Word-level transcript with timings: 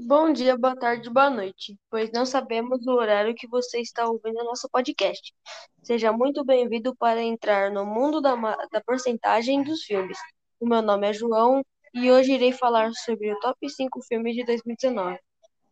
Bom 0.00 0.32
dia, 0.32 0.56
boa 0.56 0.76
tarde, 0.76 1.10
boa 1.10 1.28
noite, 1.28 1.76
pois 1.90 2.08
não 2.12 2.24
sabemos 2.24 2.86
o 2.86 2.92
horário 2.92 3.34
que 3.34 3.48
você 3.48 3.80
está 3.80 4.08
ouvindo 4.08 4.44
nosso 4.44 4.68
podcast. 4.70 5.34
Seja 5.82 6.12
muito 6.12 6.44
bem-vindo 6.44 6.94
para 6.94 7.20
entrar 7.20 7.72
no 7.72 7.84
mundo 7.84 8.20
da, 8.20 8.36
da 8.70 8.80
porcentagem 8.80 9.64
dos 9.64 9.82
filmes. 9.82 10.16
O 10.60 10.68
meu 10.68 10.80
nome 10.80 11.08
é 11.08 11.12
João 11.12 11.64
e 11.92 12.12
hoje 12.12 12.32
irei 12.32 12.52
falar 12.52 12.92
sobre 12.92 13.32
o 13.32 13.40
top 13.40 13.68
5 13.68 14.00
filmes 14.06 14.36
de 14.36 14.44
2019, 14.44 15.18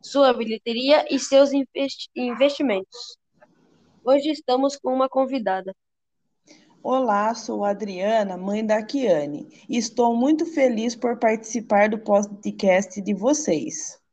sua 0.02 0.32
bilheteria 0.32 1.06
e 1.08 1.20
seus 1.20 1.50
investimentos. 2.14 3.16
Hoje 4.04 4.30
estamos 4.30 4.76
com 4.76 4.92
uma 4.92 5.08
convidada. 5.08 5.72
Olá, 6.82 7.32
sou 7.32 7.64
Adriana, 7.64 8.36
mãe 8.36 8.66
da 8.66 8.82
Kiane, 8.82 9.46
e 9.68 9.78
estou 9.78 10.16
muito 10.16 10.44
feliz 10.44 10.96
por 10.96 11.16
participar 11.16 11.88
do 11.88 11.98
podcast 11.98 13.00
de 13.00 13.14
vocês. 13.14 14.04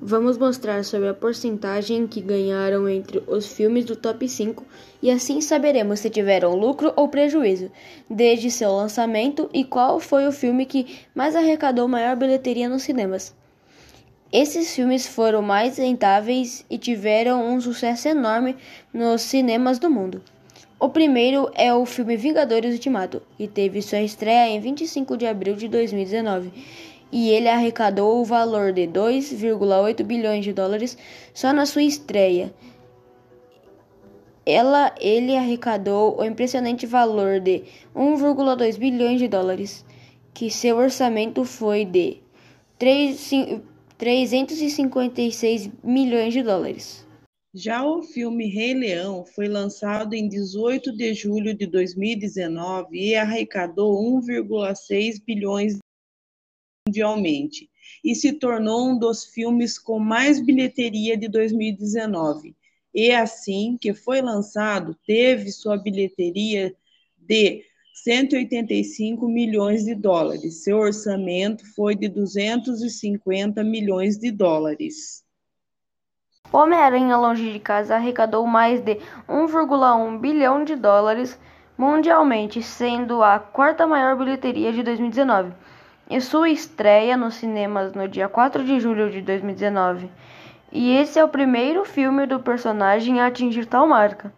Vamos 0.00 0.38
mostrar 0.38 0.84
sobre 0.84 1.08
a 1.08 1.14
porcentagem 1.14 2.06
que 2.06 2.22
ganharam 2.22 2.88
entre 2.88 3.22
os 3.26 3.52
filmes 3.52 3.84
do 3.84 3.94
top 3.94 4.26
5 4.26 4.64
e 5.02 5.10
assim 5.10 5.40
saberemos 5.40 6.00
se 6.00 6.08
tiveram 6.08 6.54
lucro 6.54 6.92
ou 6.96 7.08
prejuízo 7.08 7.70
desde 8.08 8.50
seu 8.50 8.72
lançamento 8.72 9.50
e 9.52 9.64
qual 9.64 10.00
foi 10.00 10.26
o 10.26 10.32
filme 10.32 10.64
que 10.64 11.00
mais 11.14 11.36
arrecadou 11.36 11.86
maior 11.86 12.16
bilheteria 12.16 12.68
nos 12.70 12.84
cinemas. 12.84 13.34
Esses 14.32 14.74
filmes 14.74 15.06
foram 15.06 15.42
mais 15.42 15.76
rentáveis 15.76 16.64
e 16.70 16.78
tiveram 16.78 17.46
um 17.46 17.60
sucesso 17.60 18.08
enorme 18.08 18.56
nos 18.94 19.20
cinemas 19.20 19.78
do 19.78 19.90
mundo. 19.90 20.22
O 20.80 20.88
primeiro 20.88 21.50
é 21.56 21.74
o 21.74 21.84
filme 21.84 22.16
Vingadores 22.16 22.72
Ultimato, 22.72 23.20
que 23.36 23.48
teve 23.48 23.82
sua 23.82 24.00
estreia 24.00 24.48
em 24.48 24.60
25 24.60 25.16
de 25.16 25.26
abril 25.26 25.56
de 25.56 25.66
2019 25.66 26.52
e 27.10 27.30
ele 27.30 27.48
arrecadou 27.48 28.20
o 28.20 28.24
valor 28.24 28.72
de 28.72 28.86
2,8 28.86 30.04
bilhões 30.04 30.44
de 30.44 30.52
dólares 30.52 30.96
só 31.34 31.52
na 31.52 31.66
sua 31.66 31.82
estreia. 31.82 32.54
Ela, 34.46 34.94
ele 35.00 35.36
arrecadou 35.36 36.20
o 36.20 36.24
impressionante 36.24 36.86
valor 36.86 37.40
de 37.40 37.64
1,2 37.94 38.78
bilhões 38.78 39.18
de 39.18 39.26
dólares, 39.26 39.84
que 40.32 40.48
seu 40.48 40.76
orçamento 40.76 41.44
foi 41.44 41.84
de 41.84 42.18
3, 42.78 43.30
356 43.98 45.70
milhões 45.82 46.32
de 46.32 46.42
dólares. 46.44 47.07
Já 47.54 47.82
o 47.82 48.02
filme 48.02 48.46
Rei 48.46 48.74
Leão 48.74 49.24
foi 49.24 49.48
lançado 49.48 50.12
em 50.14 50.28
18 50.28 50.94
de 50.94 51.14
julho 51.14 51.54
de 51.54 51.66
2019 51.66 52.98
e 52.98 53.14
arrecadou 53.16 53.98
1,6 54.20 55.22
bilhões 55.24 55.78
mundialmente 56.86 57.70
e 58.04 58.14
se 58.14 58.34
tornou 58.34 58.90
um 58.90 58.98
dos 58.98 59.24
filmes 59.24 59.78
com 59.78 59.98
mais 59.98 60.44
bilheteria 60.44 61.16
de 61.16 61.26
2019. 61.26 62.54
E 62.94 63.12
assim 63.12 63.78
que 63.80 63.94
foi 63.94 64.20
lançado, 64.20 64.94
teve 65.06 65.50
sua 65.50 65.78
bilheteria 65.78 66.76
de 67.16 67.64
185 67.94 69.26
milhões 69.26 69.84
de 69.84 69.94
dólares. 69.94 70.64
Seu 70.64 70.76
orçamento 70.78 71.64
foi 71.74 71.94
de 71.94 72.08
250 72.08 73.64
milhões 73.64 74.18
de 74.18 74.30
dólares. 74.30 75.24
Homem-Aranha 76.58 77.16
Longe 77.16 77.52
de 77.52 77.60
Casa 77.60 77.94
arrecadou 77.94 78.44
mais 78.44 78.80
de 78.80 78.96
1,1 79.28 80.18
bilhão 80.18 80.64
de 80.64 80.74
dólares 80.74 81.40
mundialmente, 81.78 82.60
sendo 82.64 83.22
a 83.22 83.38
quarta 83.38 83.86
maior 83.86 84.16
bilheteria 84.16 84.72
de 84.72 84.82
2019 84.82 85.52
e 86.10 86.20
sua 86.20 86.48
estreia 86.50 87.16
nos 87.16 87.34
cinemas 87.34 87.92
no 87.92 88.08
dia 88.08 88.28
4 88.28 88.64
de 88.64 88.80
julho 88.80 89.08
de 89.08 89.22
2019. 89.22 90.10
E 90.72 90.96
esse 90.96 91.16
é 91.20 91.24
o 91.24 91.28
primeiro 91.28 91.84
filme 91.84 92.26
do 92.26 92.40
personagem 92.40 93.20
a 93.20 93.26
atingir 93.26 93.64
tal 93.64 93.86
marca. 93.86 94.32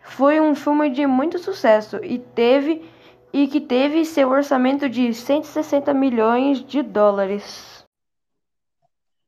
Foi 0.00 0.40
um 0.40 0.54
filme 0.54 0.88
de 0.88 1.06
muito 1.06 1.38
sucesso 1.38 2.00
e 2.02 2.18
teve 2.18 2.90
e 3.34 3.46
que 3.48 3.60
teve 3.60 4.06
seu 4.06 4.30
orçamento 4.30 4.88
de 4.88 5.12
160 5.12 5.92
milhões 5.92 6.64
de 6.64 6.80
dólares. 6.80 7.73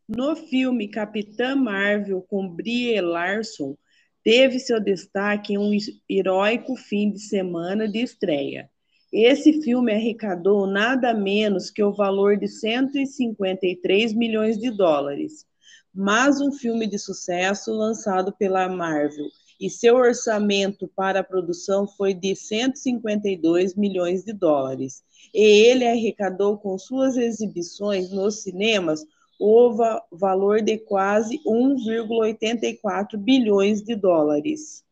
No 0.08 0.36
filme 0.36 0.86
Capitã 0.86 1.56
Marvel 1.56 2.22
com 2.22 2.48
Brie 2.48 3.00
Larson, 3.00 3.76
teve 4.22 4.60
seu 4.60 4.78
destaque 4.78 5.58
um 5.58 5.76
heróico 6.08 6.76
fim 6.76 7.10
de 7.10 7.18
semana 7.18 7.88
de 7.88 7.98
estreia. 7.98 8.70
Esse 9.12 9.60
filme 9.62 9.92
arrecadou 9.92 10.64
nada 10.64 11.12
menos 11.12 11.72
que 11.72 11.82
o 11.82 11.92
valor 11.92 12.36
de 12.36 12.46
153 12.46 14.14
milhões 14.14 14.56
de 14.58 14.70
dólares, 14.70 15.44
mais 15.92 16.40
um 16.40 16.52
filme 16.52 16.86
de 16.86 17.00
sucesso 17.00 17.72
lançado 17.72 18.32
pela 18.38 18.68
Marvel, 18.68 19.26
e 19.60 19.68
seu 19.68 19.96
orçamento 19.96 20.86
para 20.94 21.18
a 21.18 21.24
produção 21.24 21.84
foi 21.84 22.14
de 22.14 22.36
152 22.36 23.74
milhões 23.74 24.22
de 24.22 24.32
dólares. 24.32 25.02
E 25.34 25.66
ele 25.66 25.84
arrecadou 25.84 26.58
com 26.58 26.78
suas 26.78 27.16
exibições 27.16 28.12
nos 28.12 28.44
cinemas 28.44 29.04
o 29.38 29.70
valor 30.10 30.62
de 30.62 30.78
quase 30.78 31.40
1,84 31.46 33.16
bilhões 33.16 33.82
de 33.82 33.94
dólares. 33.94 34.84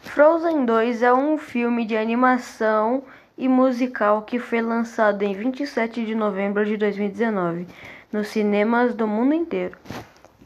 Frozen 0.00 0.64
2 0.64 1.02
é 1.02 1.12
um 1.12 1.36
filme 1.36 1.84
de 1.84 1.96
animação 1.96 3.02
e 3.36 3.48
musical 3.48 4.22
que 4.22 4.38
foi 4.38 4.62
lançado 4.62 5.22
em 5.22 5.34
27 5.34 6.06
de 6.06 6.14
novembro 6.14 6.64
de 6.64 6.76
2019 6.76 7.66
nos 8.12 8.28
cinemas 8.28 8.94
do 8.94 9.08
mundo 9.08 9.34
inteiro. 9.34 9.76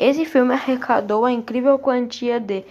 Esse 0.01 0.25
filme 0.25 0.55
arrecadou 0.55 1.25
a 1.27 1.33
incrível 1.33 1.79
quantia 1.79 2.41
de 2.41 2.65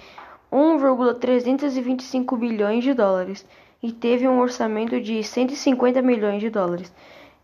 1,325 0.51 2.35
bilhões 2.35 2.83
de 2.83 2.93
dólares 2.93 3.45
e 3.83 3.91
teve 3.91 4.27
um 4.27 4.39
orçamento 4.39 4.99
de 4.99 5.21
150 5.21 6.01
milhões 6.01 6.41
de 6.41 6.49
dólares. 6.49 6.91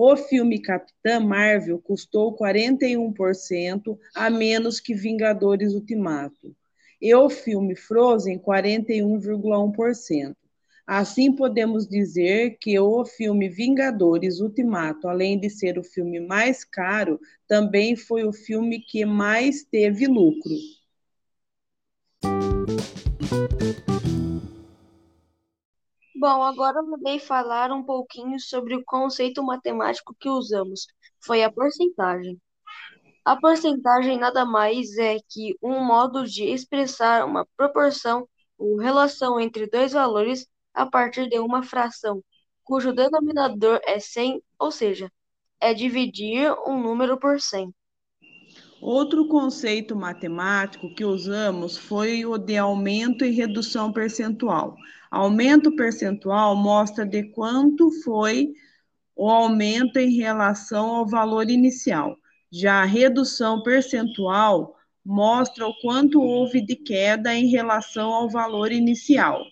O 0.00 0.16
filme 0.16 0.60
Capitã 0.60 1.18
Marvel 1.18 1.76
custou 1.80 2.32
41% 2.36 3.98
a 4.14 4.30
menos 4.30 4.78
que 4.78 4.94
Vingadores 4.94 5.74
Ultimato 5.74 6.54
e 7.02 7.12
o 7.16 7.28
filme 7.28 7.74
Frozen 7.74 8.38
41,1%. 8.38 10.36
Assim, 10.86 11.32
podemos 11.34 11.88
dizer 11.88 12.58
que 12.60 12.78
o 12.78 13.04
filme 13.04 13.48
Vingadores 13.48 14.38
Ultimato, 14.38 15.08
além 15.08 15.36
de 15.36 15.50
ser 15.50 15.80
o 15.80 15.82
filme 15.82 16.20
mais 16.20 16.62
caro, 16.62 17.18
também 17.48 17.96
foi 17.96 18.22
o 18.22 18.32
filme 18.32 18.78
que 18.78 19.04
mais 19.04 19.64
teve 19.64 20.06
lucro. 20.06 20.54
Bom, 26.20 26.42
agora 26.42 26.82
vou 26.82 26.98
falar 27.20 27.70
um 27.70 27.84
pouquinho 27.84 28.40
sobre 28.40 28.74
o 28.74 28.84
conceito 28.84 29.40
matemático 29.40 30.12
que 30.18 30.28
usamos. 30.28 30.88
Foi 31.24 31.44
a 31.44 31.52
porcentagem. 31.52 32.40
A 33.24 33.36
porcentagem 33.36 34.18
nada 34.18 34.44
mais 34.44 34.98
é 34.98 35.18
que 35.28 35.56
um 35.62 35.84
modo 35.84 36.24
de 36.26 36.44
expressar 36.44 37.24
uma 37.24 37.46
proporção 37.56 38.28
ou 38.58 38.76
relação 38.78 39.40
entre 39.40 39.68
dois 39.68 39.92
valores 39.92 40.46
a 40.74 40.84
partir 40.86 41.28
de 41.28 41.38
uma 41.38 41.62
fração, 41.62 42.20
cujo 42.64 42.92
denominador 42.92 43.80
é 43.84 44.00
100, 44.00 44.42
ou 44.58 44.72
seja, 44.72 45.12
é 45.60 45.72
dividir 45.72 46.52
um 46.66 46.82
número 46.82 47.16
por 47.18 47.40
100. 47.40 47.72
Outro 48.80 49.26
conceito 49.26 49.96
matemático 49.96 50.94
que 50.94 51.04
usamos 51.04 51.76
foi 51.76 52.24
o 52.24 52.38
de 52.38 52.56
aumento 52.56 53.24
e 53.24 53.30
redução 53.30 53.92
percentual. 53.92 54.76
Aumento 55.10 55.74
percentual 55.74 56.54
mostra 56.54 57.04
de 57.04 57.24
quanto 57.32 57.90
foi 58.02 58.52
o 59.16 59.28
aumento 59.28 59.98
em 59.98 60.14
relação 60.14 60.94
ao 60.94 61.06
valor 61.06 61.50
inicial. 61.50 62.16
Já 62.52 62.82
a 62.82 62.84
redução 62.84 63.62
percentual 63.62 64.76
mostra 65.04 65.66
o 65.66 65.74
quanto 65.80 66.20
houve 66.22 66.60
de 66.60 66.76
queda 66.76 67.34
em 67.34 67.48
relação 67.48 68.12
ao 68.12 68.30
valor 68.30 68.70
inicial. 68.70 69.42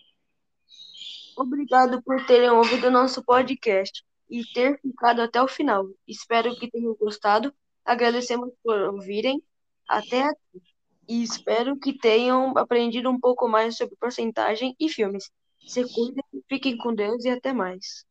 Obrigado 1.37 2.01
por 2.03 2.25
terem 2.27 2.51
ouvido 2.51 2.91
nosso 2.91 3.23
podcast. 3.25 4.05
e 4.29 4.45
ter 4.53 4.81
ficado 4.81 5.21
até 5.23 5.41
o 5.41 5.47
final. 5.47 5.87
Espero 6.07 6.57
que 6.57 6.69
tenham 6.69 6.95
gostado. 6.97 7.55
Agradecemos 7.87 8.51
por 8.65 8.77
ouvirem 8.81 9.41
até 9.89 10.23
aqui 10.23 10.61
e 11.09 11.23
espero 11.23 11.79
que 11.79 11.97
tenham 11.97 12.57
aprendido 12.59 13.09
um 13.09 13.19
pouco 13.19 13.49
mais 13.49 13.77
sobre 13.77 13.95
porcentagem 13.97 14.75
e 14.79 14.89
filmes. 14.89 15.31
Se 15.67 15.83
cuidem, 15.83 16.23
fiquem 16.49 16.77
com 16.77 16.95
Deus 16.95 17.25
e 17.25 17.29
até 17.29 17.53
mais. 17.53 18.05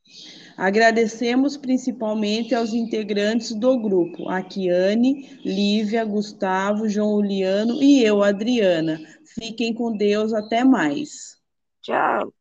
Agradecemos 0.57 1.55
principalmente 1.55 2.53
aos 2.53 2.73
integrantes 2.73 3.53
do 3.53 3.79
grupo, 3.79 4.29
a 4.29 4.41
Kiane, 4.41 5.39
Lívia, 5.43 6.03
Gustavo, 6.03 6.89
João 6.89 7.15
Uliano 7.15 7.81
e 7.81 8.03
eu, 8.03 8.21
Adriana. 8.23 8.99
Fiquem 9.25 9.73
com 9.73 9.95
Deus, 9.95 10.33
até 10.33 10.63
mais. 10.63 11.37
Tchau. 11.81 12.34